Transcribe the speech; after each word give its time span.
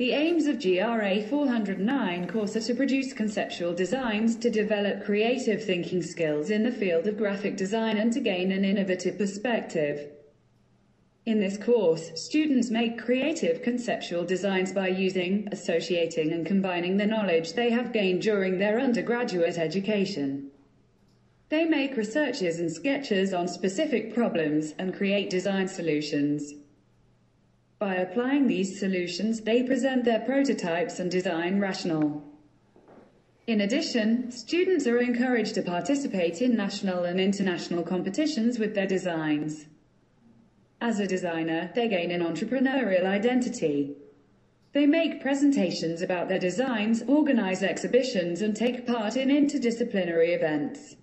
The 0.00 0.12
aims 0.12 0.46
of 0.46 0.62
GRA 0.62 1.20
409 1.28 2.26
course 2.28 2.56
are 2.56 2.60
to 2.62 2.74
produce 2.74 3.12
conceptual 3.12 3.74
designs, 3.74 4.34
to 4.36 4.48
develop 4.48 5.04
creative 5.04 5.62
thinking 5.62 6.02
skills 6.02 6.48
in 6.48 6.62
the 6.62 6.72
field 6.72 7.06
of 7.06 7.18
graphic 7.18 7.58
design 7.58 7.98
and 7.98 8.10
to 8.14 8.20
gain 8.20 8.50
an 8.50 8.64
innovative 8.64 9.18
perspective. 9.18 10.08
In 11.26 11.38
this 11.38 11.58
course, 11.58 12.12
students 12.14 12.70
make 12.70 12.96
creative 12.96 13.60
conceptual 13.60 14.24
designs 14.24 14.72
by 14.72 14.88
using, 14.88 15.46
associating 15.52 16.32
and 16.32 16.46
combining 16.46 16.96
the 16.96 17.04
knowledge 17.04 17.52
they 17.52 17.68
have 17.68 17.92
gained 17.92 18.22
during 18.22 18.56
their 18.56 18.80
undergraduate 18.80 19.58
education. 19.58 20.50
They 21.50 21.66
make 21.66 21.98
researches 21.98 22.58
and 22.58 22.72
sketches 22.72 23.34
on 23.34 23.48
specific 23.48 24.14
problems 24.14 24.72
and 24.78 24.96
create 24.96 25.28
design 25.28 25.68
solutions. 25.68 26.54
By 27.80 27.94
applying 27.94 28.46
these 28.46 28.78
solutions, 28.78 29.40
they 29.40 29.62
present 29.62 30.04
their 30.04 30.20
prototypes 30.20 31.00
and 31.00 31.10
design 31.10 31.60
rationale. 31.60 32.22
In 33.46 33.62
addition, 33.62 34.30
students 34.30 34.86
are 34.86 34.98
encouraged 34.98 35.54
to 35.54 35.62
participate 35.62 36.42
in 36.42 36.54
national 36.54 37.04
and 37.04 37.18
international 37.18 37.82
competitions 37.82 38.58
with 38.58 38.74
their 38.74 38.86
designs. 38.86 39.64
As 40.82 41.00
a 41.00 41.06
designer, 41.06 41.72
they 41.74 41.88
gain 41.88 42.10
an 42.10 42.20
entrepreneurial 42.20 43.06
identity. 43.06 43.96
They 44.74 44.84
make 44.84 45.22
presentations 45.22 46.02
about 46.02 46.28
their 46.28 46.38
designs, 46.38 47.02
organize 47.08 47.62
exhibitions, 47.62 48.42
and 48.42 48.54
take 48.54 48.86
part 48.86 49.16
in 49.16 49.30
interdisciplinary 49.30 50.36
events. 50.36 50.96